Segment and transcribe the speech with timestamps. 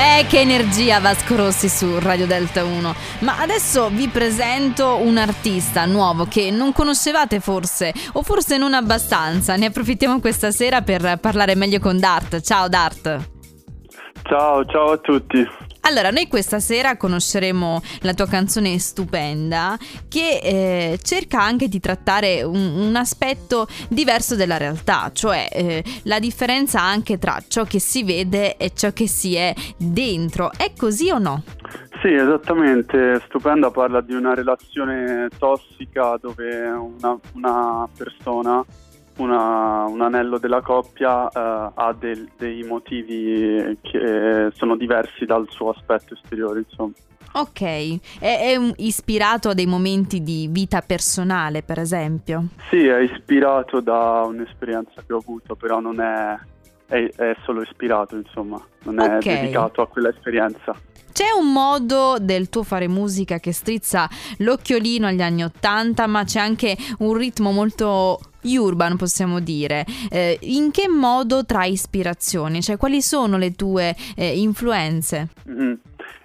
[0.00, 2.94] Eh, che energia Vasco Rossi su Radio Delta 1.
[3.18, 9.56] Ma adesso vi presento un artista nuovo che non conoscevate forse, o forse non abbastanza.
[9.56, 12.40] Ne approfittiamo questa sera per parlare meglio con Dart.
[12.40, 13.30] Ciao Dart.
[14.22, 15.46] Ciao, ciao a tutti.
[15.82, 22.42] Allora, noi questa sera conosceremo la tua canzone stupenda che eh, cerca anche di trattare
[22.42, 28.04] un, un, aspetto diverso della realtà, cioè eh, la differenza anche tra ciò che si
[28.04, 30.50] vede e ciò che si è dentro.
[30.56, 31.42] È così o no?
[32.02, 33.20] Sì, esattamente.
[33.26, 38.64] Stupenda parla di una relazione tossica dove una, una persona
[39.20, 45.70] una, un anello della coppia uh, ha del, dei motivi che sono diversi dal suo
[45.70, 46.92] aspetto esteriore, insomma.
[47.32, 52.48] Ok, è, è ispirato a dei momenti di vita personale, per esempio?
[52.68, 56.36] Sì, è ispirato da un'esperienza che ho avuto, però non è,
[56.86, 59.42] è, è solo ispirato, insomma, non è okay.
[59.42, 60.74] dedicato a quella esperienza.
[61.12, 66.40] C'è un modo del tuo fare musica che strizza l'occhiolino agli anni Ottanta, ma c'è
[66.40, 69.84] anche un ritmo molto urban, possiamo dire.
[70.10, 72.60] Eh, in che modo trai ispirazione?
[72.60, 75.28] Cioè, quali sono le tue eh, influenze?
[75.48, 75.72] Mm-hmm.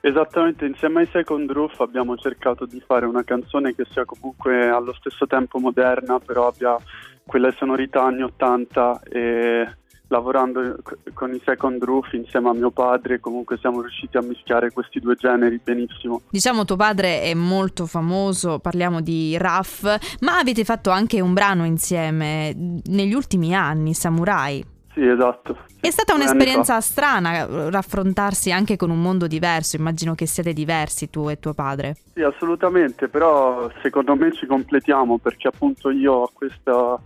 [0.00, 4.92] Esattamente, insieme ai Second Roof abbiamo cercato di fare una canzone che sia comunque allo
[4.92, 6.76] stesso tempo moderna, però abbia
[7.24, 9.76] quelle sonorità anni 80 e
[10.14, 10.76] lavorando
[11.12, 15.16] con i Second Roof insieme a mio padre comunque siamo riusciti a mischiare questi due
[15.16, 16.22] generi benissimo.
[16.30, 19.82] Diciamo tuo padre è molto famoso, parliamo di Raff,
[20.20, 24.72] ma avete fatto anche un brano insieme negli ultimi anni, Samurai.
[24.92, 25.58] Sì, esatto.
[25.80, 31.28] È stata un'esperienza strana raffrontarsi anche con un mondo diverso, immagino che siete diversi tu
[31.28, 31.96] e tuo padre.
[32.14, 36.96] Sì, assolutamente, però secondo me ci completiamo perché appunto io ho questa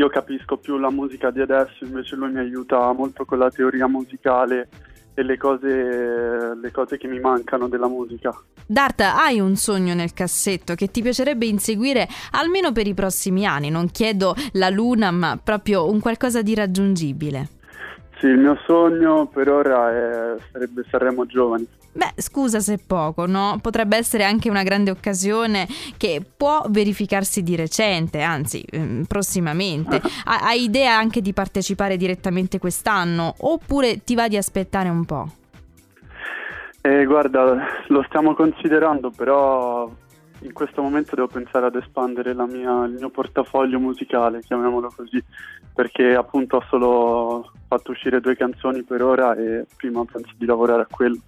[0.00, 3.86] io capisco più la musica di adesso, invece lui mi aiuta molto con la teoria
[3.86, 4.68] musicale
[5.12, 8.34] e le cose, le cose che mi mancano della musica.
[8.66, 13.68] Dart, hai un sogno nel cassetto che ti piacerebbe inseguire almeno per i prossimi anni?
[13.68, 17.59] Non chiedo la luna, ma proprio un qualcosa di raggiungibile.
[18.20, 21.66] Sì, il mio sogno per ora è, sarebbe Sanremo Giovani.
[21.92, 23.58] Beh, scusa se poco, no?
[23.62, 25.66] Potrebbe essere anche una grande occasione
[25.96, 30.02] che può verificarsi di recente, anzi, ehm, prossimamente.
[30.24, 35.28] hai idea anche di partecipare direttamente quest'anno oppure ti va di aspettare un po'?
[36.82, 37.56] Eh, guarda,
[37.88, 39.90] lo stiamo considerando, però
[40.42, 45.22] in questo momento devo pensare ad espandere mia, il mio portafoglio musicale, chiamiamolo così,
[45.74, 50.82] perché appunto ho solo fatto uscire due canzoni per ora e prima penso di lavorare
[50.82, 51.18] a quello.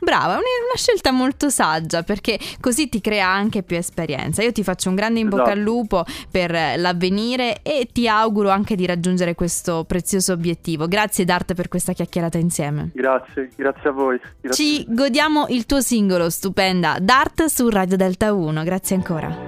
[0.00, 4.42] Brava, è una scelta molto saggia perché così ti crea anche più esperienza.
[4.42, 5.58] Io ti faccio un grande in bocca esatto.
[5.58, 10.86] al lupo per l'avvenire e ti auguro anche di raggiungere questo prezioso obiettivo.
[10.86, 12.90] Grazie Dart per questa chiacchierata insieme.
[12.94, 14.20] Grazie, grazie a voi.
[14.40, 14.64] Grazie.
[14.64, 18.62] Ci godiamo il tuo singolo stupenda Dart su Radio Delta 1.
[18.62, 19.47] Grazie ancora.